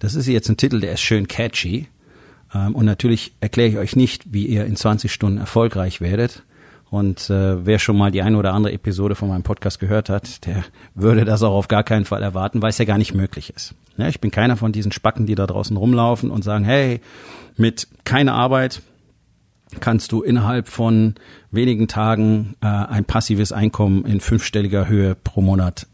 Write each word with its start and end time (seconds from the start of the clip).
Das 0.00 0.14
ist 0.14 0.26
jetzt 0.26 0.48
ein 0.48 0.56
Titel, 0.56 0.80
der 0.80 0.94
ist 0.94 1.02
schön 1.02 1.28
catchy. 1.28 1.86
Ähm, 2.52 2.74
und 2.74 2.86
natürlich 2.86 3.34
erkläre 3.40 3.68
ich 3.68 3.76
euch 3.76 3.94
nicht, 3.94 4.32
wie 4.32 4.46
ihr 4.46 4.64
in 4.64 4.74
20 4.74 5.12
Stunden 5.12 5.38
erfolgreich 5.38 6.00
werdet. 6.00 6.42
Und 6.90 7.30
äh, 7.30 7.64
wer 7.64 7.78
schon 7.78 7.96
mal 7.96 8.10
die 8.10 8.22
eine 8.22 8.36
oder 8.36 8.52
andere 8.52 8.72
Episode 8.72 9.14
von 9.14 9.28
meinem 9.28 9.44
Podcast 9.44 9.78
gehört 9.78 10.08
hat, 10.08 10.44
der 10.46 10.64
würde 10.94 11.24
das 11.24 11.44
auch 11.44 11.54
auf 11.54 11.68
gar 11.68 11.84
keinen 11.84 12.04
Fall 12.04 12.22
erwarten, 12.22 12.62
weil 12.62 12.70
es 12.70 12.78
ja 12.78 12.84
gar 12.84 12.98
nicht 12.98 13.14
möglich 13.14 13.52
ist. 13.54 13.74
Ja, 13.96 14.08
ich 14.08 14.20
bin 14.20 14.32
keiner 14.32 14.56
von 14.56 14.72
diesen 14.72 14.90
Spacken, 14.90 15.26
die 15.26 15.36
da 15.36 15.46
draußen 15.46 15.76
rumlaufen 15.76 16.32
und 16.32 16.42
sagen, 16.42 16.64
hey, 16.64 17.00
mit 17.56 17.86
keiner 18.04 18.34
Arbeit 18.34 18.82
kannst 19.78 20.10
du 20.10 20.22
innerhalb 20.22 20.66
von 20.66 21.14
wenigen 21.52 21.86
Tagen 21.86 22.56
äh, 22.60 22.66
ein 22.66 23.04
passives 23.04 23.52
Einkommen 23.52 24.04
in 24.04 24.20
fünfstelliger 24.20 24.88
Höhe 24.88 25.14
pro 25.14 25.42
Monat 25.42 25.86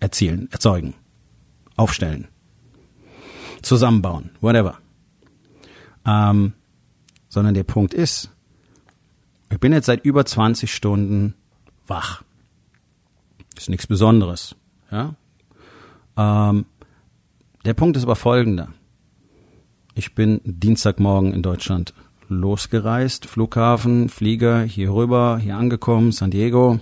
erzielen, 0.00 0.48
erzeugen, 0.50 0.94
aufstellen 1.76 2.26
zusammenbauen, 3.62 4.30
whatever. 4.40 4.78
Ähm, 6.04 6.52
sondern 7.28 7.54
der 7.54 7.64
Punkt 7.64 7.94
ist, 7.94 8.30
ich 9.50 9.60
bin 9.60 9.72
jetzt 9.72 9.86
seit 9.86 10.04
über 10.04 10.24
20 10.24 10.72
Stunden 10.72 11.34
wach. 11.86 12.22
Ist 13.56 13.68
nichts 13.68 13.86
Besonderes. 13.86 14.56
Ja? 14.90 15.14
Ähm, 16.16 16.66
der 17.64 17.74
Punkt 17.74 17.96
ist 17.96 18.02
aber 18.02 18.16
folgender. 18.16 18.68
Ich 19.94 20.14
bin 20.14 20.40
Dienstagmorgen 20.44 21.32
in 21.32 21.42
Deutschland 21.42 21.94
losgereist, 22.28 23.26
Flughafen, 23.26 24.08
Flieger, 24.08 24.62
hier 24.62 24.92
rüber, 24.92 25.38
hier 25.38 25.56
angekommen, 25.56 26.12
San 26.12 26.30
Diego. 26.30 26.80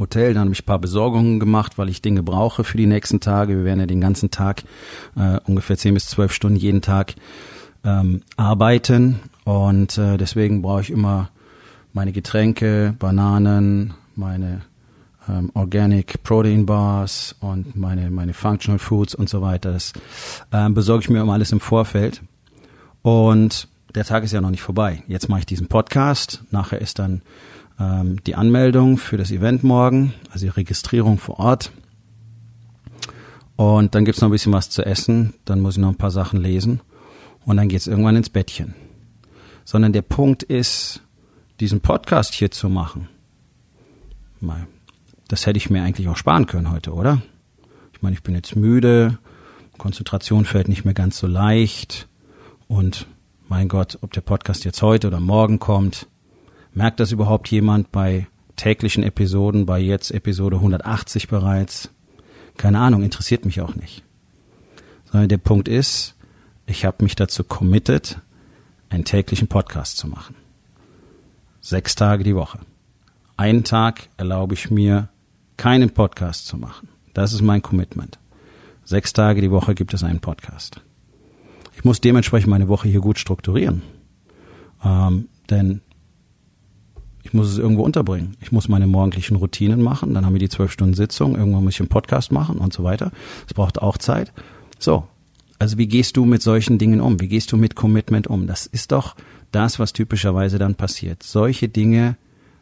Hotel. 0.00 0.34
Dann 0.34 0.44
habe 0.44 0.52
ich 0.52 0.62
ein 0.62 0.66
paar 0.66 0.80
Besorgungen 0.80 1.38
gemacht, 1.38 1.78
weil 1.78 1.88
ich 1.88 2.02
Dinge 2.02 2.22
brauche 2.22 2.64
für 2.64 2.76
die 2.76 2.86
nächsten 2.86 3.20
Tage. 3.20 3.56
Wir 3.56 3.64
werden 3.64 3.80
ja 3.80 3.86
den 3.86 4.00
ganzen 4.00 4.30
Tag, 4.30 4.64
äh, 5.16 5.38
ungefähr 5.46 5.76
zehn 5.76 5.94
bis 5.94 6.08
zwölf 6.08 6.32
Stunden 6.32 6.56
jeden 6.56 6.82
Tag 6.82 7.14
ähm, 7.84 8.22
arbeiten. 8.36 9.20
Und 9.44 9.96
äh, 9.98 10.16
deswegen 10.16 10.62
brauche 10.62 10.80
ich 10.80 10.90
immer 10.90 11.30
meine 11.92 12.12
Getränke, 12.12 12.94
Bananen, 12.98 13.94
meine 14.16 14.62
ähm, 15.28 15.50
Organic 15.54 16.22
Protein 16.22 16.66
Bars 16.66 17.34
und 17.40 17.76
meine, 17.76 18.10
meine 18.10 18.34
Functional 18.34 18.78
Foods 18.78 19.14
und 19.14 19.28
so 19.28 19.42
weiter. 19.42 19.72
Das 19.72 19.92
ähm, 20.52 20.74
besorge 20.74 21.04
ich 21.04 21.10
mir 21.10 21.20
immer 21.20 21.34
alles 21.34 21.52
im 21.52 21.60
Vorfeld. 21.60 22.22
Und 23.02 23.68
der 23.94 24.04
Tag 24.04 24.24
ist 24.24 24.32
ja 24.32 24.40
noch 24.40 24.50
nicht 24.50 24.62
vorbei. 24.62 25.02
Jetzt 25.08 25.28
mache 25.28 25.40
ich 25.40 25.46
diesen 25.46 25.66
Podcast. 25.66 26.44
Nachher 26.50 26.80
ist 26.80 26.98
dann 26.98 27.22
ähm, 27.80 28.22
die 28.24 28.34
Anmeldung 28.34 28.98
für 28.98 29.16
das 29.16 29.30
Event 29.30 29.64
morgen, 29.64 30.12
also 30.30 30.46
die 30.46 30.50
Registrierung 30.50 31.18
vor 31.18 31.38
Ort. 31.38 31.72
Und 33.56 33.94
dann 33.94 34.04
gibt's 34.04 34.20
noch 34.20 34.28
ein 34.28 34.32
bisschen 34.32 34.52
was 34.52 34.70
zu 34.70 34.84
essen, 34.84 35.34
dann 35.44 35.60
muss 35.60 35.76
ich 35.76 35.80
noch 35.80 35.88
ein 35.88 35.96
paar 35.96 36.10
Sachen 36.10 36.40
lesen 36.40 36.80
und 37.44 37.56
dann 37.56 37.68
geht's 37.68 37.86
irgendwann 37.86 38.16
ins 38.16 38.30
Bettchen. 38.30 38.74
Sondern 39.64 39.92
der 39.92 40.02
Punkt 40.02 40.42
ist, 40.42 41.02
diesen 41.60 41.80
Podcast 41.80 42.34
hier 42.34 42.50
zu 42.50 42.68
machen. 42.68 43.08
Das 45.28 45.46
hätte 45.46 45.58
ich 45.58 45.70
mir 45.70 45.82
eigentlich 45.82 46.08
auch 46.08 46.16
sparen 46.16 46.46
können 46.46 46.70
heute, 46.70 46.92
oder? 46.92 47.20
Ich 47.92 48.02
meine, 48.02 48.14
ich 48.14 48.22
bin 48.22 48.34
jetzt 48.34 48.56
müde, 48.56 49.18
Konzentration 49.76 50.44
fällt 50.44 50.68
nicht 50.68 50.84
mehr 50.84 50.94
ganz 50.94 51.18
so 51.18 51.26
leicht 51.26 52.08
und 52.68 53.06
mein 53.48 53.68
Gott, 53.68 53.98
ob 54.00 54.12
der 54.12 54.20
Podcast 54.20 54.64
jetzt 54.64 54.80
heute 54.80 55.08
oder 55.08 55.20
morgen 55.20 55.58
kommt, 55.58 56.06
Merkt 56.72 57.00
das 57.00 57.12
überhaupt 57.12 57.48
jemand 57.48 57.90
bei 57.90 58.26
täglichen 58.56 59.02
Episoden, 59.02 59.66
bei 59.66 59.80
jetzt 59.80 60.10
Episode 60.12 60.56
180 60.56 61.28
bereits? 61.28 61.90
Keine 62.56 62.78
Ahnung, 62.78 63.02
interessiert 63.02 63.44
mich 63.44 63.60
auch 63.60 63.74
nicht. 63.74 64.04
Sondern 65.10 65.28
der 65.28 65.38
Punkt 65.38 65.66
ist, 65.66 66.14
ich 66.66 66.84
habe 66.84 67.02
mich 67.02 67.16
dazu 67.16 67.42
committed, 67.42 68.20
einen 68.88 69.04
täglichen 69.04 69.48
Podcast 69.48 69.96
zu 69.96 70.06
machen. 70.06 70.36
Sechs 71.60 71.94
Tage 71.94 72.22
die 72.22 72.36
Woche. 72.36 72.60
Einen 73.36 73.64
Tag 73.64 74.08
erlaube 74.16 74.54
ich 74.54 74.70
mir, 74.70 75.08
keinen 75.56 75.90
Podcast 75.90 76.46
zu 76.46 76.56
machen. 76.56 76.88
Das 77.14 77.32
ist 77.32 77.42
mein 77.42 77.62
Commitment. 77.62 78.18
Sechs 78.84 79.12
Tage 79.12 79.40
die 79.40 79.50
Woche 79.50 79.74
gibt 79.74 79.92
es 79.94 80.04
einen 80.04 80.20
Podcast. 80.20 80.80
Ich 81.74 81.84
muss 81.84 82.00
dementsprechend 82.00 82.50
meine 82.50 82.68
Woche 82.68 82.88
hier 82.88 83.00
gut 83.00 83.18
strukturieren. 83.18 83.82
Ähm, 84.84 85.28
denn 85.48 85.80
ich 87.22 87.32
muss 87.34 87.50
es 87.50 87.58
irgendwo 87.58 87.82
unterbringen. 87.82 88.36
Ich 88.40 88.52
muss 88.52 88.68
meine 88.68 88.86
morgendlichen 88.86 89.36
Routinen 89.36 89.82
machen, 89.82 90.14
dann 90.14 90.24
haben 90.24 90.32
wir 90.34 90.40
die 90.40 90.48
zwölf 90.48 90.72
Stunden 90.72 90.94
Sitzung, 90.94 91.36
irgendwann 91.36 91.64
muss 91.64 91.74
ich 91.74 91.80
einen 91.80 91.88
Podcast 91.88 92.32
machen 92.32 92.58
und 92.58 92.72
so 92.72 92.82
weiter. 92.84 93.12
Es 93.46 93.54
braucht 93.54 93.80
auch 93.80 93.98
Zeit. 93.98 94.32
So, 94.78 95.04
also 95.58 95.76
wie 95.76 95.86
gehst 95.86 96.16
du 96.16 96.24
mit 96.24 96.42
solchen 96.42 96.78
Dingen 96.78 97.00
um? 97.00 97.20
Wie 97.20 97.28
gehst 97.28 97.52
du 97.52 97.56
mit 97.56 97.76
Commitment 97.76 98.26
um? 98.26 98.46
Das 98.46 98.66
ist 98.66 98.92
doch 98.92 99.14
das, 99.52 99.78
was 99.78 99.92
typischerweise 99.92 100.58
dann 100.58 100.74
passiert. 100.74 101.22
Solche 101.22 101.68
Dinge 101.68 102.16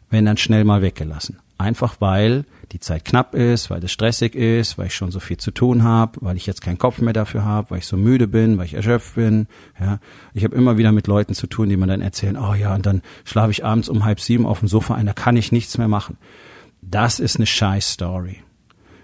werden 0.09 0.25
dann 0.25 0.37
schnell 0.37 0.65
mal 0.65 0.81
weggelassen. 0.81 1.37
Einfach 1.59 1.97
weil 1.99 2.45
die 2.71 2.79
Zeit 2.79 3.03
knapp 3.03 3.35
ist, 3.35 3.69
weil 3.69 3.83
es 3.83 3.91
stressig 3.91 4.33
ist, 4.33 4.77
weil 4.77 4.87
ich 4.87 4.95
schon 4.95 5.11
so 5.11 5.19
viel 5.19 5.35
zu 5.35 5.51
tun 5.51 5.83
habe, 5.83 6.13
weil 6.21 6.37
ich 6.37 6.45
jetzt 6.45 6.61
keinen 6.61 6.77
Kopf 6.77 6.99
mehr 6.99 7.11
dafür 7.11 7.43
habe, 7.43 7.71
weil 7.71 7.79
ich 7.79 7.85
so 7.85 7.97
müde 7.97 8.27
bin, 8.27 8.57
weil 8.57 8.65
ich 8.65 8.75
erschöpft 8.75 9.15
bin. 9.15 9.47
Ja, 9.77 9.99
ich 10.33 10.45
habe 10.45 10.55
immer 10.55 10.77
wieder 10.77 10.93
mit 10.93 11.07
Leuten 11.07 11.33
zu 11.33 11.47
tun, 11.47 11.67
die 11.67 11.75
mir 11.75 11.87
dann 11.87 11.99
erzählen, 11.99 12.37
oh 12.37 12.53
ja, 12.53 12.73
und 12.73 12.85
dann 12.85 13.01
schlafe 13.25 13.51
ich 13.51 13.65
abends 13.65 13.89
um 13.89 14.05
halb 14.05 14.21
sieben 14.21 14.45
auf 14.45 14.59
dem 14.59 14.69
Sofa 14.69 14.95
ein, 14.95 15.05
da 15.05 15.11
kann 15.11 15.35
ich 15.35 15.51
nichts 15.51 15.77
mehr 15.77 15.89
machen. 15.89 16.17
Das 16.81 17.19
ist 17.19 17.35
eine 17.35 17.45
scheiß 17.45 17.91
Story. 17.91 18.37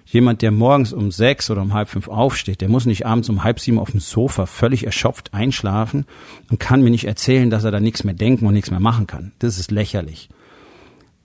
Jemand, 0.05 0.41
der 0.41 0.51
morgens 0.51 0.93
um 0.93 1.11
sechs 1.11 1.51
oder 1.51 1.61
um 1.61 1.73
halb 1.73 1.89
fünf 1.89 2.07
aufsteht, 2.07 2.61
der 2.61 2.69
muss 2.69 2.85
nicht 2.85 3.05
abends 3.05 3.27
um 3.27 3.43
halb 3.43 3.59
sieben 3.59 3.79
auf 3.79 3.91
dem 3.91 3.99
Sofa 3.99 4.45
völlig 4.45 4.85
erschöpft 4.85 5.33
einschlafen 5.33 6.05
und 6.49 6.61
kann 6.61 6.83
mir 6.83 6.91
nicht 6.91 7.05
erzählen, 7.05 7.49
dass 7.49 7.65
er 7.65 7.71
da 7.71 7.81
nichts 7.81 8.05
mehr 8.05 8.13
denken 8.13 8.45
und 8.45 8.53
nichts 8.53 8.71
mehr 8.71 8.79
machen 8.79 9.07
kann. 9.07 9.33
Das 9.39 9.59
ist 9.59 9.71
lächerlich. 9.71 10.29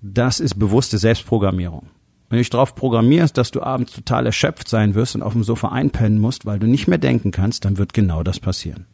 Das 0.02 0.40
ist 0.40 0.58
bewusste 0.58 0.98
Selbstprogrammierung. 0.98 1.88
Wenn 2.28 2.36
du 2.36 2.40
dich 2.42 2.50
darauf 2.50 2.74
programmierst, 2.74 3.36
dass 3.36 3.50
du 3.50 3.60
abends 3.60 3.92
total 3.92 4.24
erschöpft 4.24 4.68
sein 4.68 4.94
wirst 4.94 5.14
und 5.14 5.22
auf 5.22 5.32
dem 5.32 5.44
Sofa 5.44 5.68
einpennen 5.68 6.18
musst, 6.18 6.46
weil 6.46 6.58
du 6.58 6.66
nicht 6.66 6.86
mehr 6.88 6.98
denken 6.98 7.32
kannst, 7.32 7.64
dann 7.64 7.76
wird 7.76 7.92
genau 7.92 8.22
das 8.22 8.40
passieren. 8.40 8.86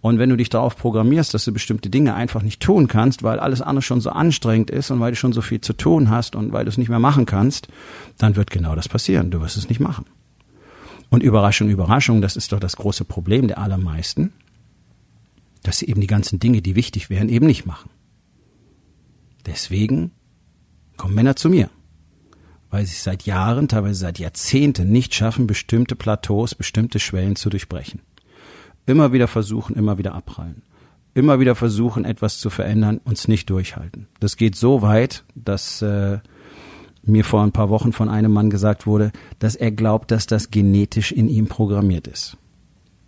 Und 0.00 0.18
wenn 0.18 0.30
du 0.30 0.36
dich 0.36 0.48
darauf 0.48 0.76
programmierst, 0.76 1.32
dass 1.32 1.44
du 1.44 1.52
bestimmte 1.52 1.90
Dinge 1.90 2.14
einfach 2.14 2.42
nicht 2.42 2.60
tun 2.60 2.86
kannst, 2.86 3.22
weil 3.22 3.40
alles 3.40 3.62
andere 3.62 3.82
schon 3.82 4.00
so 4.00 4.10
anstrengend 4.10 4.70
ist 4.70 4.90
und 4.90 5.00
weil 5.00 5.12
du 5.12 5.16
schon 5.16 5.32
so 5.32 5.42
viel 5.42 5.60
zu 5.60 5.72
tun 5.72 6.10
hast 6.10 6.36
und 6.36 6.52
weil 6.52 6.64
du 6.64 6.68
es 6.70 6.78
nicht 6.78 6.88
mehr 6.88 7.00
machen 7.00 7.26
kannst, 7.26 7.68
dann 8.16 8.36
wird 8.36 8.50
genau 8.50 8.74
das 8.74 8.88
passieren. 8.88 9.30
Du 9.30 9.40
wirst 9.40 9.56
es 9.56 9.68
nicht 9.68 9.80
machen. 9.80 10.04
Und 11.10 11.22
Überraschung, 11.22 11.68
Überraschung, 11.68 12.20
das 12.20 12.36
ist 12.36 12.52
doch 12.52 12.60
das 12.60 12.76
große 12.76 13.04
Problem 13.04 13.48
der 13.48 13.58
allermeisten, 13.58 14.32
dass 15.62 15.78
sie 15.78 15.86
eben 15.86 16.00
die 16.00 16.06
ganzen 16.06 16.38
Dinge, 16.38 16.62
die 16.62 16.76
wichtig 16.76 17.10
wären, 17.10 17.28
eben 17.28 17.46
nicht 17.46 17.66
machen. 17.66 17.90
Deswegen 19.46 20.12
kommen 20.96 21.14
Männer 21.14 21.36
zu 21.36 21.48
mir, 21.48 21.70
weil 22.70 22.84
sie 22.86 22.96
seit 22.96 23.24
Jahren, 23.24 23.68
teilweise 23.68 24.00
seit 24.00 24.18
Jahrzehnten 24.18 24.90
nicht 24.90 25.14
schaffen, 25.14 25.46
bestimmte 25.46 25.96
Plateaus, 25.96 26.54
bestimmte 26.54 26.98
Schwellen 26.98 27.36
zu 27.36 27.50
durchbrechen. 27.50 28.00
Immer 28.86 29.12
wieder 29.12 29.28
versuchen, 29.28 29.76
immer 29.76 29.98
wieder 29.98 30.14
abprallen. 30.14 30.62
Immer 31.14 31.40
wieder 31.40 31.54
versuchen, 31.54 32.04
etwas 32.04 32.38
zu 32.38 32.50
verändern, 32.50 33.00
uns 33.04 33.28
nicht 33.28 33.50
durchhalten. 33.50 34.06
Das 34.20 34.36
geht 34.36 34.56
so 34.56 34.82
weit, 34.82 35.24
dass 35.34 35.82
äh, 35.82 36.18
mir 37.02 37.24
vor 37.24 37.42
ein 37.42 37.52
paar 37.52 37.70
Wochen 37.70 37.92
von 37.92 38.08
einem 38.08 38.32
Mann 38.32 38.50
gesagt 38.50 38.86
wurde, 38.86 39.12
dass 39.38 39.56
er 39.56 39.72
glaubt, 39.72 40.10
dass 40.10 40.26
das 40.26 40.50
genetisch 40.50 41.12
in 41.12 41.28
ihm 41.28 41.46
programmiert 41.46 42.06
ist. 42.06 42.36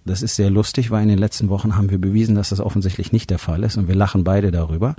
Das 0.04 0.22
ist 0.22 0.36
sehr 0.36 0.50
lustig, 0.50 0.90
weil 0.90 1.02
in 1.02 1.08
den 1.08 1.18
letzten 1.18 1.50
Wochen 1.50 1.76
haben 1.76 1.90
wir 1.90 2.00
bewiesen, 2.00 2.34
dass 2.34 2.48
das 2.48 2.60
offensichtlich 2.60 3.12
nicht 3.12 3.30
der 3.30 3.38
Fall 3.38 3.62
ist 3.62 3.76
und 3.76 3.86
wir 3.86 3.94
lachen 3.94 4.24
beide 4.24 4.50
darüber. 4.50 4.96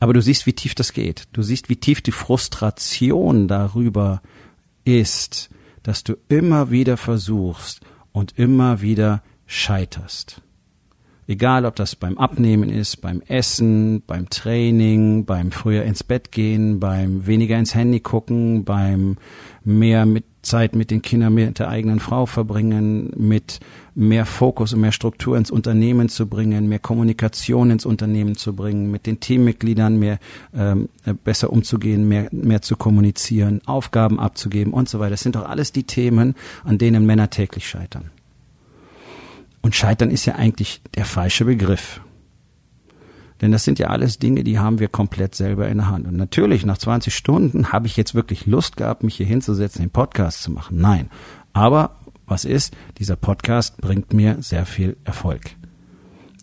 Aber 0.00 0.12
du 0.12 0.22
siehst, 0.22 0.46
wie 0.46 0.52
tief 0.52 0.74
das 0.74 0.92
geht. 0.92 1.28
Du 1.32 1.42
siehst, 1.42 1.68
wie 1.68 1.76
tief 1.76 2.00
die 2.00 2.12
Frustration 2.12 3.48
darüber 3.48 4.22
ist, 4.84 5.50
dass 5.82 6.04
du 6.04 6.16
immer 6.28 6.70
wieder 6.70 6.96
versuchst 6.96 7.80
und 8.12 8.38
immer 8.38 8.80
wieder 8.80 9.22
scheiterst. 9.46 10.42
Egal, 11.26 11.66
ob 11.66 11.76
das 11.76 11.94
beim 11.94 12.16
Abnehmen 12.16 12.70
ist, 12.70 13.02
beim 13.02 13.20
Essen, 13.20 14.02
beim 14.06 14.30
Training, 14.30 15.26
beim 15.26 15.50
früher 15.52 15.82
ins 15.82 16.02
Bett 16.02 16.32
gehen, 16.32 16.80
beim 16.80 17.26
weniger 17.26 17.58
ins 17.58 17.74
Handy 17.74 18.00
gucken, 18.00 18.64
beim 18.64 19.18
mehr 19.62 20.06
mit 20.06 20.24
Zeit 20.42 20.74
mit 20.76 20.90
den 20.90 21.02
Kindern, 21.02 21.34
mit 21.34 21.58
der 21.58 21.68
eigenen 21.68 22.00
Frau 22.00 22.26
verbringen, 22.26 23.12
mit 23.16 23.60
mehr 23.94 24.26
Fokus 24.26 24.72
und 24.72 24.80
mehr 24.80 24.92
Struktur 24.92 25.36
ins 25.36 25.50
Unternehmen 25.50 26.08
zu 26.08 26.26
bringen, 26.26 26.68
mehr 26.68 26.78
Kommunikation 26.78 27.70
ins 27.70 27.84
Unternehmen 27.84 28.36
zu 28.36 28.54
bringen, 28.54 28.90
mit 28.90 29.06
den 29.06 29.20
Teammitgliedern 29.20 29.98
mehr 29.98 30.18
ähm, 30.54 30.88
besser 31.24 31.52
umzugehen, 31.52 32.06
mehr, 32.06 32.28
mehr 32.30 32.62
zu 32.62 32.76
kommunizieren, 32.76 33.60
Aufgaben 33.66 34.20
abzugeben 34.20 34.72
und 34.72 34.88
so 34.88 35.00
weiter. 35.00 35.10
Das 35.10 35.22
sind 35.22 35.34
doch 35.34 35.48
alles 35.48 35.72
die 35.72 35.84
Themen, 35.84 36.34
an 36.64 36.78
denen 36.78 37.06
Männer 37.06 37.30
täglich 37.30 37.68
scheitern. 37.68 38.10
Und 39.60 39.74
scheitern 39.74 40.10
ist 40.10 40.24
ja 40.26 40.36
eigentlich 40.36 40.80
der 40.94 41.04
falsche 41.04 41.44
Begriff. 41.44 42.00
Denn 43.40 43.52
das 43.52 43.64
sind 43.64 43.78
ja 43.78 43.88
alles 43.88 44.18
Dinge, 44.18 44.42
die 44.42 44.58
haben 44.58 44.80
wir 44.80 44.88
komplett 44.88 45.34
selber 45.34 45.68
in 45.68 45.78
der 45.78 45.88
Hand. 45.88 46.06
Und 46.06 46.16
natürlich, 46.16 46.66
nach 46.66 46.78
20 46.78 47.14
Stunden 47.14 47.72
habe 47.72 47.86
ich 47.86 47.96
jetzt 47.96 48.14
wirklich 48.14 48.46
Lust 48.46 48.76
gehabt, 48.76 49.04
mich 49.04 49.16
hier 49.16 49.26
hinzusetzen, 49.26 49.82
den 49.82 49.90
Podcast 49.90 50.42
zu 50.42 50.50
machen. 50.50 50.78
Nein. 50.80 51.08
Aber 51.52 51.96
was 52.26 52.44
ist? 52.44 52.74
Dieser 52.98 53.16
Podcast 53.16 53.78
bringt 53.78 54.12
mir 54.12 54.36
sehr 54.40 54.66
viel 54.66 54.96
Erfolg. 55.04 55.42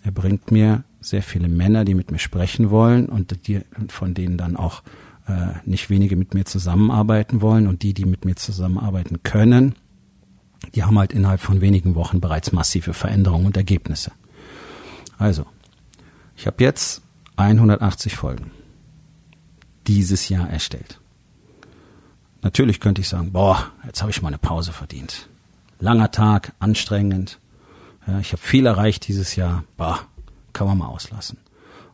Er 0.03 0.12
bringt 0.12 0.51
mir 0.51 0.83
sehr 1.01 1.21
viele 1.21 1.47
Männer, 1.47 1.86
die 1.86 1.95
mit 1.95 2.12
mir 2.12 2.19
sprechen 2.19 2.69
wollen 2.69 3.07
und 3.07 3.47
die, 3.47 3.62
von 3.89 4.13
denen 4.13 4.38
dann 4.38 4.56
auch 4.56 4.81
äh, 5.27 5.47
nicht 5.65 5.89
wenige 5.89 6.15
mit 6.15 6.33
mir 6.33 6.45
zusammenarbeiten 6.45 7.42
wollen 7.42 7.68
und 7.68 7.83
die, 7.83 7.94
die 7.94 8.06
mit 8.06 8.25
mir 8.25 8.36
zusammenarbeiten 8.36 9.21
können, 9.24 9.75
die 10.74 10.83
haben 10.83 10.97
halt 10.97 11.13
innerhalb 11.13 11.42
von 11.42 11.62
wenigen 11.62 11.95
Wochen 11.95 12.21
bereits 12.21 12.51
massive 12.51 12.94
Veränderungen 12.94 13.45
und 13.45 13.57
Ergebnisse. 13.57 14.12
Also, 15.18 15.45
ich 16.36 16.48
habe 16.48 16.64
jetzt 16.64 17.02
180 17.38 18.16
Folgen 18.16 18.52
dieses 19.88 20.30
Jahr 20.30 20.50
erstellt. 20.50 21.00
Natürlich 22.42 22.80
könnte 22.80 23.02
ich 23.02 23.10
sagen, 23.10 23.32
boah, 23.32 23.72
jetzt 23.86 24.02
habe 24.02 24.12
ich 24.12 24.22
mal 24.22 24.30
eine 24.30 24.38
Pause 24.38 24.72
verdient. 24.72 25.30
Langer 25.80 26.12
Tag, 26.12 26.54
anstrengend. 26.60 27.40
Ja, 28.08 28.20
ich 28.20 28.32
habe 28.32 28.42
viel 28.42 28.66
erreicht 28.66 29.08
dieses 29.08 29.36
Jahr. 29.36 29.64
Boah, 29.78 30.00
kann 30.54 30.68
man 30.68 30.78
mal 30.78 30.88
auslassen. 30.88 31.40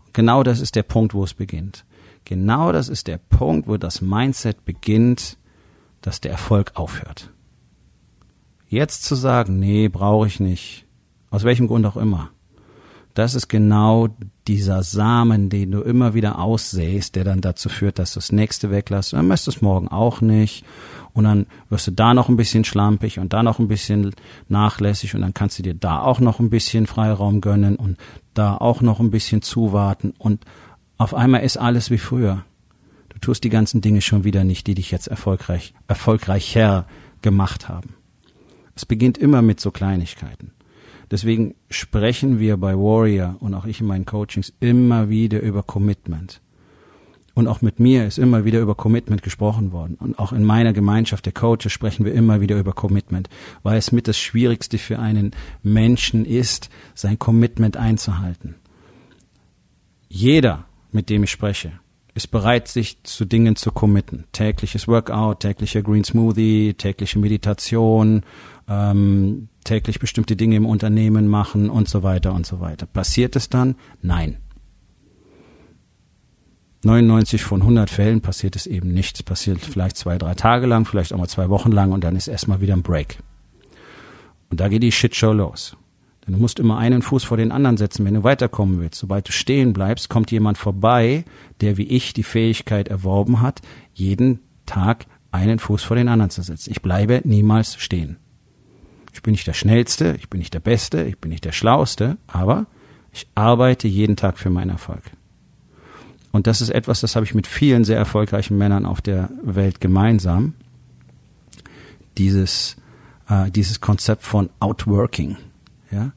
Und 0.05 0.13
genau 0.13 0.43
das 0.43 0.59
ist 0.59 0.75
der 0.75 0.83
Punkt, 0.83 1.13
wo 1.13 1.23
es 1.23 1.33
beginnt. 1.33 1.85
Genau 2.25 2.71
das 2.71 2.89
ist 2.89 3.07
der 3.07 3.17
Punkt, 3.17 3.67
wo 3.67 3.77
das 3.77 4.01
Mindset 4.01 4.65
beginnt, 4.65 5.37
dass 6.01 6.21
der 6.21 6.31
Erfolg 6.31 6.71
aufhört. 6.75 7.31
Jetzt 8.67 9.03
zu 9.03 9.15
sagen, 9.15 9.59
nee, 9.59 9.87
brauche 9.87 10.27
ich 10.27 10.39
nicht, 10.39 10.85
aus 11.29 11.43
welchem 11.43 11.67
Grund 11.67 11.85
auch 11.85 11.97
immer, 11.97 12.29
das 13.13 13.35
ist 13.35 13.47
genau 13.47 14.07
dieser 14.47 14.83
Samen, 14.83 15.49
den 15.49 15.71
du 15.71 15.81
immer 15.81 16.13
wieder 16.13 16.39
aussähst, 16.39 17.15
der 17.15 17.23
dann 17.23 17.41
dazu 17.41 17.69
führt, 17.69 17.99
dass 17.99 18.13
du 18.13 18.19
das 18.19 18.31
nächste 18.31 18.71
weglässt. 18.71 19.13
Dann 19.13 19.27
möchtest 19.27 19.47
du 19.47 19.51
es 19.51 19.61
morgen 19.61 19.87
auch 19.87 20.21
nicht. 20.21 20.65
Und 21.13 21.25
dann 21.25 21.45
wirst 21.69 21.87
du 21.87 21.91
da 21.91 22.13
noch 22.13 22.29
ein 22.29 22.37
bisschen 22.37 22.63
schlampig 22.63 23.19
und 23.19 23.33
da 23.33 23.43
noch 23.43 23.59
ein 23.59 23.67
bisschen 23.67 24.15
nachlässig 24.47 25.13
und 25.13 25.21
dann 25.21 25.33
kannst 25.33 25.59
du 25.59 25.63
dir 25.63 25.73
da 25.73 25.99
auch 25.99 26.21
noch 26.21 26.39
ein 26.39 26.49
bisschen 26.49 26.87
Freiraum 26.87 27.41
gönnen 27.41 27.75
und 27.75 27.97
da 28.33 28.55
auch 28.55 28.81
noch 28.81 29.01
ein 29.01 29.11
bisschen 29.11 29.41
zuwarten 29.41 30.13
und 30.17 30.45
auf 30.97 31.13
einmal 31.13 31.41
ist 31.41 31.57
alles 31.57 31.89
wie 31.89 31.97
früher. 31.97 32.45
Du 33.09 33.19
tust 33.19 33.43
die 33.43 33.49
ganzen 33.49 33.81
Dinge 33.81 34.01
schon 34.01 34.23
wieder 34.23 34.43
nicht, 34.43 34.67
die 34.67 34.75
dich 34.75 34.89
jetzt 34.91 35.07
erfolgreich, 35.07 35.73
erfolgreicher 35.87 36.85
gemacht 37.21 37.67
haben. 37.67 37.95
Es 38.75 38.85
beginnt 38.85 39.17
immer 39.17 39.41
mit 39.41 39.59
so 39.59 39.71
Kleinigkeiten. 39.71 40.51
Deswegen 41.11 41.55
sprechen 41.69 42.39
wir 42.39 42.55
bei 42.55 42.73
Warrior 42.73 43.35
und 43.41 43.53
auch 43.53 43.65
ich 43.65 43.81
in 43.81 43.87
meinen 43.87 44.05
Coachings 44.05 44.53
immer 44.61 45.09
wieder 45.09 45.41
über 45.41 45.61
Commitment. 45.61 46.41
Und 47.33 47.47
auch 47.47 47.61
mit 47.61 47.79
mir 47.79 48.07
ist 48.07 48.17
immer 48.17 48.45
wieder 48.45 48.59
über 48.59 48.75
Commitment 48.75 49.21
gesprochen 49.21 49.71
worden. 49.71 49.95
Und 49.95 50.17
auch 50.19 50.31
in 50.31 50.43
meiner 50.43 50.73
Gemeinschaft 50.73 51.25
der 51.25 51.33
Coaches 51.33 51.71
sprechen 51.71 52.05
wir 52.05 52.13
immer 52.13 52.41
wieder 52.41 52.57
über 52.57 52.73
Commitment, 52.73 53.29
weil 53.61 53.77
es 53.77 53.91
mit 53.91 54.07
das 54.07 54.17
Schwierigste 54.17 54.77
für 54.77 54.99
einen 54.99 55.31
Menschen 55.63 56.25
ist, 56.25 56.69
sein 56.93 57.19
Commitment 57.19 57.77
einzuhalten. 57.77 58.55
Jeder, 60.09 60.65
mit 60.91 61.09
dem 61.09 61.23
ich 61.23 61.31
spreche, 61.31 61.73
ist 62.13 62.31
bereit, 62.31 62.67
sich 62.67 63.03
zu 63.03 63.23
Dingen 63.23 63.55
zu 63.55 63.71
committen. 63.71 64.25
Tägliches 64.33 64.87
Workout, 64.87 65.41
täglicher 65.41 65.81
Green 65.81 66.03
Smoothie, 66.03 66.73
tägliche 66.73 67.19
Meditation, 67.19 68.23
ähm, 68.67 69.47
täglich 69.63 69.99
bestimmte 69.99 70.35
Dinge 70.35 70.55
im 70.55 70.65
Unternehmen 70.65 71.27
machen 71.27 71.69
und 71.69 71.87
so 71.87 72.03
weiter 72.03 72.33
und 72.33 72.45
so 72.45 72.59
weiter. 72.59 72.85
Passiert 72.85 73.35
es 73.35 73.49
dann? 73.49 73.75
Nein. 74.01 74.37
99 76.83 77.43
von 77.43 77.61
100 77.61 77.89
Fällen 77.89 78.21
passiert 78.21 78.55
es 78.55 78.65
eben 78.65 78.91
nicht. 78.91 79.17
Es 79.17 79.23
passiert 79.23 79.59
vielleicht 79.59 79.97
zwei, 79.97 80.17
drei 80.17 80.33
Tage 80.33 80.65
lang, 80.65 80.85
vielleicht 80.85 81.13
auch 81.13 81.17
mal 81.17 81.27
zwei 81.27 81.49
Wochen 81.49 81.71
lang 81.71 81.91
und 81.91 82.03
dann 82.03 82.15
ist 82.15 82.27
erstmal 82.27 82.59
wieder 82.59 82.73
ein 82.73 82.81
Break. 82.81 83.19
Und 84.49 84.59
da 84.59 84.67
geht 84.67 84.83
die 84.83 84.91
Shitshow 84.91 85.31
los. 85.31 85.77
Denn 86.25 86.35
du 86.35 86.39
musst 86.39 86.59
immer 86.59 86.77
einen 86.77 87.01
Fuß 87.01 87.23
vor 87.23 87.37
den 87.37 87.51
anderen 87.51 87.77
setzen, 87.77 88.05
wenn 88.05 88.13
du 88.13 88.23
weiterkommen 88.23 88.79
willst. 88.79 88.99
Sobald 88.99 89.27
du 89.27 89.31
stehen 89.31 89.73
bleibst, 89.73 90.09
kommt 90.09 90.31
jemand 90.31 90.57
vorbei, 90.57 91.25
der 91.61 91.77
wie 91.77 91.87
ich 91.87 92.13
die 92.13 92.23
Fähigkeit 92.23 92.87
erworben 92.87 93.41
hat, 93.41 93.61
jeden 93.93 94.39
Tag 94.65 95.05
einen 95.31 95.59
Fuß 95.59 95.83
vor 95.83 95.95
den 95.95 96.09
anderen 96.09 96.29
zu 96.29 96.41
setzen. 96.41 96.71
Ich 96.71 96.81
bleibe 96.81 97.21
niemals 97.23 97.75
stehen. 97.77 98.17
Ich 99.13 99.21
bin 99.21 99.33
nicht 99.33 99.47
der 99.47 99.53
Schnellste, 99.53 100.15
ich 100.17 100.29
bin 100.29 100.39
nicht 100.39 100.53
der 100.53 100.59
Beste, 100.59 101.03
ich 101.03 101.17
bin 101.17 101.29
nicht 101.29 101.45
der 101.45 101.51
Schlauste, 101.51 102.17
aber 102.27 102.65
ich 103.11 103.27
arbeite 103.35 103.87
jeden 103.87 104.15
Tag 104.15 104.37
für 104.37 104.49
meinen 104.49 104.69
Erfolg. 104.69 105.03
Und 106.31 106.47
das 106.47 106.61
ist 106.61 106.69
etwas, 106.69 107.01
das 107.01 107.15
habe 107.15 107.25
ich 107.25 107.35
mit 107.35 107.45
vielen 107.45 107.83
sehr 107.83 107.97
erfolgreichen 107.97 108.57
Männern 108.57 108.85
auf 108.85 109.01
der 109.01 109.29
Welt 109.43 109.81
gemeinsam. 109.81 110.53
Dieses, 112.17 112.77
äh, 113.27 113.51
dieses 113.51 113.81
Konzept 113.81 114.23
von 114.23 114.49
Outworking. 114.59 115.37
Ja? 115.91 116.11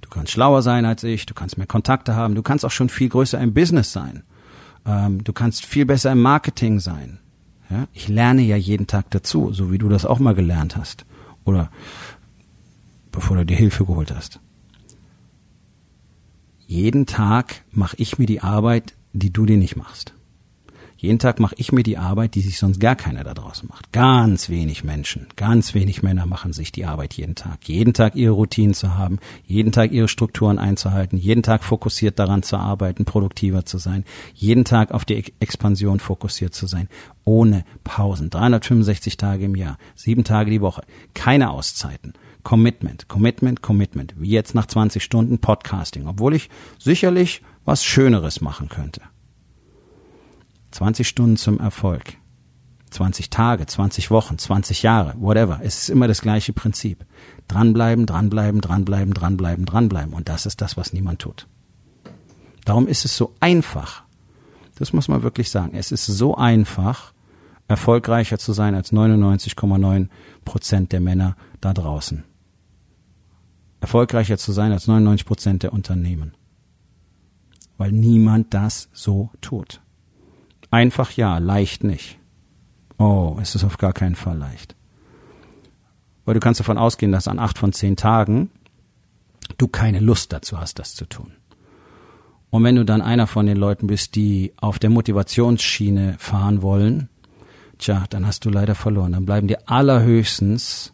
Du 0.00 0.10
kannst 0.10 0.32
schlauer 0.32 0.62
sein 0.62 0.84
als 0.84 1.04
ich, 1.04 1.26
du 1.26 1.34
kannst 1.34 1.56
mehr 1.56 1.68
Kontakte 1.68 2.16
haben, 2.16 2.34
du 2.34 2.42
kannst 2.42 2.64
auch 2.64 2.70
schon 2.72 2.88
viel 2.88 3.08
größer 3.08 3.38
im 3.40 3.54
Business 3.54 3.92
sein. 3.92 4.24
Ähm, 4.84 5.22
du 5.22 5.32
kannst 5.32 5.64
viel 5.64 5.86
besser 5.86 6.10
im 6.10 6.20
Marketing 6.20 6.80
sein. 6.80 7.20
Ja? 7.68 7.86
Ich 7.92 8.08
lerne 8.08 8.42
ja 8.42 8.56
jeden 8.56 8.88
Tag 8.88 9.10
dazu, 9.10 9.52
so 9.52 9.70
wie 9.70 9.78
du 9.78 9.88
das 9.88 10.04
auch 10.04 10.18
mal 10.18 10.34
gelernt 10.34 10.76
hast. 10.76 11.04
Oder 11.44 11.70
bevor 13.12 13.36
du 13.36 13.46
dir 13.46 13.56
Hilfe 13.56 13.84
geholt 13.84 14.14
hast. 14.14 14.40
Jeden 16.66 17.06
Tag 17.06 17.64
mache 17.72 17.96
ich 17.98 18.18
mir 18.18 18.26
die 18.26 18.42
Arbeit, 18.42 18.94
die 19.12 19.32
du 19.32 19.44
dir 19.44 19.56
nicht 19.56 19.76
machst. 19.76 20.14
Jeden 21.00 21.18
Tag 21.18 21.40
mache 21.40 21.54
ich 21.56 21.72
mir 21.72 21.82
die 21.82 21.96
Arbeit, 21.96 22.34
die 22.34 22.42
sich 22.42 22.58
sonst 22.58 22.78
gar 22.78 22.94
keiner 22.94 23.24
da 23.24 23.32
draußen 23.32 23.66
macht. 23.66 23.90
Ganz 23.90 24.50
wenig 24.50 24.84
Menschen, 24.84 25.28
ganz 25.34 25.72
wenig 25.72 26.02
Männer 26.02 26.26
machen 26.26 26.52
sich 26.52 26.72
die 26.72 26.84
Arbeit 26.84 27.14
jeden 27.14 27.34
Tag. 27.34 27.66
Jeden 27.66 27.94
Tag 27.94 28.16
ihre 28.16 28.34
Routinen 28.34 28.74
zu 28.74 28.98
haben, 28.98 29.18
jeden 29.46 29.72
Tag 29.72 29.92
ihre 29.92 30.08
Strukturen 30.08 30.58
einzuhalten, 30.58 31.16
jeden 31.16 31.42
Tag 31.42 31.64
fokussiert 31.64 32.18
daran 32.18 32.42
zu 32.42 32.58
arbeiten, 32.58 33.06
produktiver 33.06 33.64
zu 33.64 33.78
sein, 33.78 34.04
jeden 34.34 34.66
Tag 34.66 34.92
auf 34.92 35.06
die 35.06 35.32
Expansion 35.40 36.00
fokussiert 36.00 36.54
zu 36.54 36.66
sein, 36.66 36.86
ohne 37.24 37.64
Pausen. 37.82 38.28
365 38.28 39.16
Tage 39.16 39.46
im 39.46 39.56
Jahr, 39.56 39.78
sieben 39.94 40.22
Tage 40.22 40.50
die 40.50 40.60
Woche, 40.60 40.82
keine 41.14 41.48
Auszeiten. 41.48 42.12
Commitment, 42.42 43.08
Commitment, 43.08 43.62
Commitment. 43.62 44.14
Wie 44.16 44.30
jetzt 44.30 44.54
nach 44.54 44.66
20 44.66 45.02
Stunden 45.02 45.38
Podcasting, 45.38 46.06
obwohl 46.06 46.34
ich 46.34 46.48
sicherlich 46.78 47.42
was 47.64 47.84
Schöneres 47.84 48.40
machen 48.40 48.68
könnte. 48.68 49.02
20 50.70 51.06
Stunden 51.06 51.36
zum 51.36 51.60
Erfolg. 51.60 52.16
20 52.90 53.30
Tage, 53.30 53.66
20 53.66 54.10
Wochen, 54.10 54.38
20 54.38 54.82
Jahre, 54.82 55.14
whatever. 55.18 55.60
Es 55.62 55.82
ist 55.82 55.90
immer 55.90 56.08
das 56.08 56.22
gleiche 56.22 56.52
Prinzip. 56.52 57.04
Dranbleiben, 57.46 58.06
dranbleiben, 58.06 58.60
dranbleiben, 58.60 59.14
dranbleiben, 59.14 59.64
dranbleiben. 59.64 60.12
Und 60.12 60.28
das 60.28 60.46
ist 60.46 60.60
das, 60.60 60.76
was 60.76 60.92
niemand 60.92 61.20
tut. 61.20 61.46
Darum 62.64 62.88
ist 62.88 63.04
es 63.04 63.16
so 63.16 63.34
einfach. 63.38 64.02
Das 64.76 64.92
muss 64.92 65.08
man 65.08 65.22
wirklich 65.22 65.50
sagen. 65.50 65.74
Es 65.74 65.92
ist 65.92 66.06
so 66.06 66.36
einfach, 66.36 67.12
erfolgreicher 67.68 68.38
zu 68.38 68.52
sein 68.52 68.74
als 68.74 68.92
99,9 68.92 70.08
Prozent 70.44 70.90
der 70.90 71.00
Männer 71.00 71.36
da 71.60 71.72
draußen 71.72 72.24
erfolgreicher 73.80 74.38
zu 74.38 74.52
sein 74.52 74.72
als 74.72 74.86
99 74.86 75.26
Prozent 75.26 75.62
der 75.62 75.72
Unternehmen. 75.72 76.34
Weil 77.78 77.92
niemand 77.92 78.52
das 78.52 78.88
so 78.92 79.30
tut. 79.40 79.80
Einfach 80.70 81.12
ja, 81.12 81.38
leicht 81.38 81.82
nicht. 81.82 82.18
Oh, 82.98 83.38
es 83.40 83.54
ist 83.54 83.64
auf 83.64 83.78
gar 83.78 83.92
keinen 83.92 84.14
Fall 84.14 84.36
leicht. 84.36 84.76
Weil 86.24 86.34
du 86.34 86.40
kannst 86.40 86.60
davon 86.60 86.78
ausgehen, 86.78 87.12
dass 87.12 87.28
an 87.28 87.38
acht 87.38 87.58
von 87.58 87.72
zehn 87.72 87.96
Tagen 87.96 88.50
du 89.58 89.68
keine 89.68 90.00
Lust 90.00 90.32
dazu 90.32 90.60
hast, 90.60 90.78
das 90.78 90.94
zu 90.94 91.06
tun. 91.06 91.32
Und 92.50 92.64
wenn 92.64 92.76
du 92.76 92.84
dann 92.84 93.00
einer 93.00 93.26
von 93.26 93.46
den 93.46 93.56
Leuten 93.56 93.86
bist, 93.86 94.16
die 94.16 94.52
auf 94.56 94.78
der 94.78 94.90
Motivationsschiene 94.90 96.16
fahren 96.18 96.62
wollen, 96.62 97.08
tja, 97.78 98.04
dann 98.10 98.26
hast 98.26 98.44
du 98.44 98.50
leider 98.50 98.74
verloren. 98.74 99.12
Dann 99.12 99.24
bleiben 99.24 99.48
dir 99.48 99.60
allerhöchstens 99.66 100.92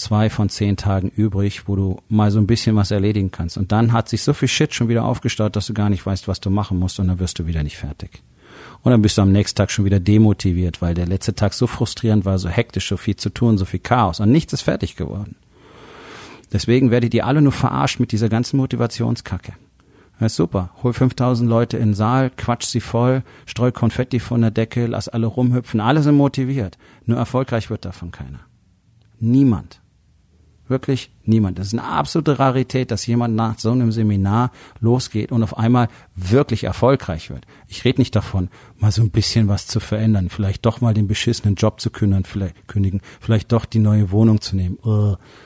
zwei 0.00 0.30
von 0.30 0.48
zehn 0.48 0.76
Tagen 0.76 1.08
übrig, 1.08 1.68
wo 1.68 1.76
du 1.76 1.98
mal 2.08 2.30
so 2.30 2.38
ein 2.38 2.46
bisschen 2.46 2.76
was 2.76 2.90
erledigen 2.90 3.30
kannst. 3.30 3.56
Und 3.56 3.72
dann 3.72 3.92
hat 3.92 4.08
sich 4.08 4.22
so 4.22 4.32
viel 4.32 4.48
Shit 4.48 4.74
schon 4.74 4.88
wieder 4.88 5.04
aufgestaut, 5.04 5.56
dass 5.56 5.66
du 5.66 5.74
gar 5.74 5.90
nicht 5.90 6.04
weißt, 6.04 6.28
was 6.28 6.40
du 6.40 6.50
machen 6.50 6.78
musst 6.78 6.98
und 6.98 7.08
dann 7.08 7.18
wirst 7.18 7.38
du 7.38 7.46
wieder 7.46 7.62
nicht 7.62 7.76
fertig. 7.76 8.22
Und 8.82 8.92
dann 8.92 9.02
bist 9.02 9.18
du 9.18 9.22
am 9.22 9.32
nächsten 9.32 9.56
Tag 9.56 9.70
schon 9.70 9.84
wieder 9.84 10.00
demotiviert, 10.00 10.80
weil 10.80 10.94
der 10.94 11.06
letzte 11.06 11.34
Tag 11.34 11.54
so 11.54 11.66
frustrierend 11.66 12.24
war, 12.24 12.38
so 12.38 12.48
hektisch, 12.48 12.88
so 12.88 12.96
viel 12.96 13.16
zu 13.16 13.30
tun, 13.30 13.58
so 13.58 13.64
viel 13.64 13.80
Chaos 13.80 14.20
und 14.20 14.30
nichts 14.30 14.52
ist 14.52 14.62
fertig 14.62 14.96
geworden. 14.96 15.36
Deswegen 16.52 16.90
werdet 16.90 17.14
ihr 17.14 17.26
alle 17.26 17.42
nur 17.42 17.52
verarscht 17.52 18.00
mit 18.00 18.12
dieser 18.12 18.28
ganzen 18.28 18.56
Motivationskacke. 18.56 19.52
Ja, 20.20 20.28
super. 20.28 20.70
Hol 20.82 20.92
5000 20.92 21.48
Leute 21.48 21.78
in 21.78 21.90
den 21.90 21.94
Saal, 21.94 22.30
quatsch 22.36 22.66
sie 22.66 22.80
voll, 22.80 23.22
streu 23.46 23.72
Konfetti 23.72 24.20
von 24.20 24.42
der 24.42 24.50
Decke, 24.50 24.86
lass 24.86 25.08
alle 25.08 25.26
rumhüpfen. 25.26 25.80
Alle 25.80 26.02
sind 26.02 26.16
motiviert. 26.16 26.76
Nur 27.06 27.16
erfolgreich 27.16 27.70
wird 27.70 27.86
davon 27.86 28.10
keiner. 28.10 28.40
Niemand. 29.18 29.80
Wirklich 30.70 31.10
niemand. 31.24 31.58
Das 31.58 31.66
ist 31.66 31.72
eine 31.72 31.82
absolute 31.82 32.38
Rarität, 32.38 32.92
dass 32.92 33.04
jemand 33.04 33.34
nach 33.34 33.58
so 33.58 33.72
einem 33.72 33.90
Seminar 33.90 34.52
losgeht 34.78 35.32
und 35.32 35.42
auf 35.42 35.58
einmal 35.58 35.88
wirklich 36.14 36.62
erfolgreich 36.62 37.28
wird. 37.28 37.44
Ich 37.66 37.84
rede 37.84 38.00
nicht 38.00 38.14
davon, 38.14 38.50
mal 38.78 38.92
so 38.92 39.02
ein 39.02 39.10
bisschen 39.10 39.48
was 39.48 39.66
zu 39.66 39.80
verändern, 39.80 40.28
vielleicht 40.28 40.64
doch 40.64 40.80
mal 40.80 40.94
den 40.94 41.08
beschissenen 41.08 41.56
Job 41.56 41.80
zu 41.80 41.90
kündigen, 41.90 42.24
vielleicht, 42.24 42.68
kündigen, 42.68 43.00
vielleicht 43.18 43.50
doch 43.50 43.64
die 43.64 43.80
neue 43.80 44.12
Wohnung 44.12 44.40
zu 44.40 44.54
nehmen. 44.54 44.78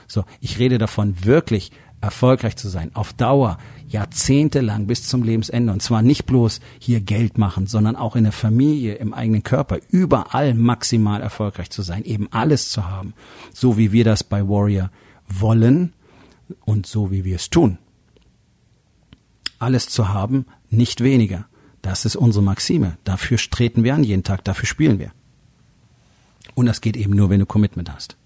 So, 0.07 0.25
ich 0.41 0.59
rede 0.59 0.77
davon, 0.77 1.25
wirklich 1.25 1.71
erfolgreich 2.01 2.55
zu 2.55 2.69
sein, 2.69 2.91
auf 2.93 3.13
Dauer, 3.13 3.57
jahrzehntelang 3.87 4.85
bis 4.85 5.07
zum 5.07 5.23
Lebensende. 5.23 5.73
Und 5.73 5.81
zwar 5.81 6.03
nicht 6.03 6.27
bloß 6.27 6.59
hier 6.77 7.01
Geld 7.01 7.39
machen, 7.39 7.65
sondern 7.65 7.95
auch 7.95 8.15
in 8.15 8.25
der 8.25 8.31
Familie, 8.31 8.93
im 8.93 9.11
eigenen 9.11 9.41
Körper, 9.41 9.79
überall 9.89 10.53
maximal 10.53 11.21
erfolgreich 11.21 11.71
zu 11.71 11.81
sein, 11.81 12.03
eben 12.03 12.27
alles 12.31 12.69
zu 12.69 12.87
haben, 12.87 13.15
so 13.53 13.79
wie 13.79 13.91
wir 13.91 14.03
das 14.03 14.23
bei 14.23 14.47
Warrior 14.47 14.91
wollen 15.27 15.93
und 16.65 16.85
so 16.85 17.11
wie 17.11 17.23
wir 17.23 17.35
es 17.35 17.49
tun. 17.49 17.77
Alles 19.59 19.87
zu 19.87 20.09
haben, 20.09 20.45
nicht 20.69 21.01
weniger. 21.01 21.45
Das 21.81 22.05
ist 22.05 22.15
unsere 22.15 22.43
Maxime. 22.43 22.97
Dafür 23.03 23.37
treten 23.37 23.83
wir 23.83 23.93
an 23.93 24.03
jeden 24.03 24.23
Tag, 24.23 24.43
dafür 24.43 24.67
spielen 24.67 24.99
wir. 24.99 25.11
Und 26.53 26.65
das 26.65 26.81
geht 26.81 26.97
eben 26.97 27.15
nur, 27.15 27.29
wenn 27.29 27.39
du 27.39 27.45
Commitment 27.45 27.91
hast. 27.91 28.17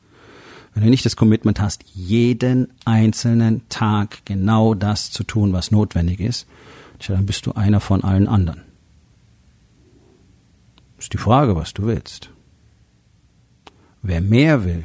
Wenn 0.73 0.83
du 0.83 0.89
nicht 0.89 1.05
das 1.05 1.15
Commitment 1.15 1.59
hast, 1.59 1.83
jeden 1.93 2.71
einzelnen 2.85 3.67
Tag 3.69 4.23
genau 4.25 4.75
das 4.75 5.11
zu 5.11 5.23
tun, 5.23 5.51
was 5.51 5.71
notwendig 5.71 6.19
ist, 6.19 6.47
dann 7.07 7.25
bist 7.25 7.45
du 7.45 7.53
einer 7.53 7.79
von 7.79 8.03
allen 8.03 8.27
anderen. 8.27 8.61
Ist 10.97 11.13
die 11.13 11.17
Frage, 11.17 11.55
was 11.55 11.73
du 11.73 11.85
willst. 11.85 12.29
Wer 14.01 14.21
mehr 14.21 14.63
will, 14.63 14.83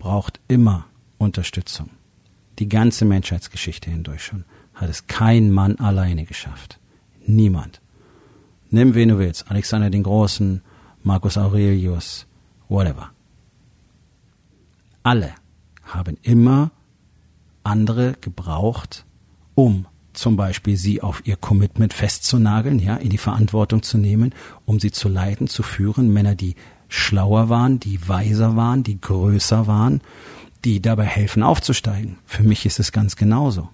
braucht 0.00 0.40
immer 0.48 0.86
Unterstützung. 1.18 1.90
Die 2.58 2.68
ganze 2.68 3.04
Menschheitsgeschichte 3.04 3.88
hindurch 3.88 4.24
schon 4.24 4.44
hat 4.74 4.90
es 4.90 5.06
kein 5.06 5.52
Mann 5.52 5.76
alleine 5.76 6.24
geschafft. 6.24 6.80
Niemand. 7.24 7.80
Nimm 8.70 8.94
wen 8.94 9.10
du 9.10 9.18
willst. 9.18 9.48
Alexander 9.50 9.90
den 9.90 10.02
Großen, 10.02 10.62
Marcus 11.02 11.38
Aurelius, 11.38 12.26
whatever. 12.68 13.10
Alle 15.02 15.34
haben 15.84 16.16
immer 16.22 16.70
andere 17.62 18.14
gebraucht, 18.20 19.04
um 19.54 19.86
zum 20.12 20.36
Beispiel 20.36 20.76
sie 20.76 21.02
auf 21.02 21.26
ihr 21.26 21.36
Commitment 21.36 21.92
festzunageln, 21.92 22.78
ja, 22.78 22.96
in 22.96 23.10
die 23.10 23.18
Verantwortung 23.18 23.82
zu 23.82 23.98
nehmen, 23.98 24.34
um 24.66 24.80
sie 24.80 24.90
zu 24.90 25.08
leiten, 25.08 25.46
zu 25.46 25.62
führen. 25.62 26.12
Männer, 26.12 26.34
die 26.34 26.56
schlauer 26.90 27.48
waren, 27.48 27.80
die 27.80 28.06
weiser 28.08 28.56
waren, 28.56 28.82
die 28.82 29.00
größer 29.00 29.66
waren, 29.66 30.02
die 30.64 30.82
dabei 30.82 31.04
helfen 31.04 31.42
aufzusteigen. 31.42 32.18
Für 32.26 32.42
mich 32.42 32.66
ist 32.66 32.78
es 32.78 32.92
ganz 32.92 33.16
genauso. 33.16 33.70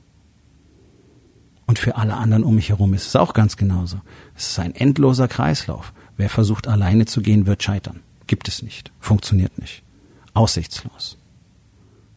Und 1.66 1.80
für 1.80 1.96
alle 1.96 2.14
anderen 2.14 2.44
um 2.44 2.54
mich 2.54 2.68
herum 2.68 2.94
ist 2.94 3.08
es 3.08 3.16
auch 3.16 3.32
ganz 3.32 3.56
genauso. 3.56 4.00
Es 4.36 4.50
ist 4.50 4.58
ein 4.60 4.74
endloser 4.74 5.26
Kreislauf. 5.26 5.92
Wer 6.16 6.30
versucht 6.30 6.68
alleine 6.68 7.06
zu 7.06 7.22
gehen, 7.22 7.46
wird 7.46 7.62
scheitern. 7.62 8.00
Gibt 8.28 8.46
es 8.46 8.62
nicht. 8.62 8.92
Funktioniert 9.00 9.58
nicht. 9.58 9.82
Aussichtslos. 10.32 11.18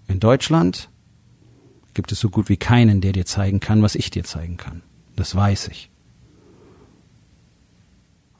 In 0.07 0.19
Deutschland 0.19 0.89
gibt 1.93 2.11
es 2.11 2.19
so 2.19 2.29
gut 2.29 2.49
wie 2.49 2.57
keinen, 2.57 3.01
der 3.01 3.13
dir 3.13 3.25
zeigen 3.25 3.59
kann, 3.59 3.81
was 3.81 3.95
ich 3.95 4.11
dir 4.11 4.23
zeigen 4.23 4.57
kann. 4.57 4.81
Das 5.15 5.33
weiß 5.33 5.69
ich. 5.69 5.89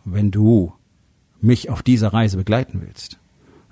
Wenn 0.06 0.32
du 0.32 0.74
mich 1.42 1.70
auf 1.70 1.84
dieser 1.84 2.14
Reise 2.14 2.38
begleiten 2.38 2.82
willst, 2.86 3.20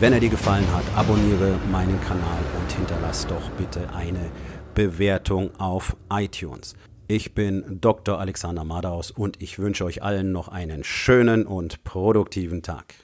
Wenn 0.00 0.12
er 0.12 0.20
dir 0.20 0.30
gefallen 0.30 0.66
hat, 0.74 0.84
abonniere 0.96 1.56
meinen 1.70 2.00
Kanal 2.00 2.40
und 2.70 2.76
hinterlass 2.76 3.26
doch 3.26 3.50
bitte 3.50 3.88
eine 3.94 4.30
Bewertung 4.74 5.50
auf 5.58 5.96
iTunes. 6.12 6.74
Ich 7.08 7.34
bin 7.34 7.78
Dr. 7.80 8.20
Alexander 8.20 8.64
Madaus 8.64 9.10
und 9.10 9.42
ich 9.42 9.58
wünsche 9.58 9.84
euch 9.84 10.02
allen 10.02 10.30
noch 10.30 10.48
einen 10.48 10.84
schönen 10.84 11.46
und 11.46 11.82
produktiven 11.82 12.62
Tag. 12.62 12.94